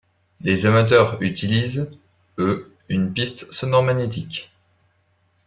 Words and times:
Les 0.39 0.65
amateurs 0.65 1.21
utilisent, 1.21 1.87
eux 2.39 2.73
une 2.89 3.13
piste 3.13 3.51
sonore 3.51 3.83
magnétique. 3.83 4.51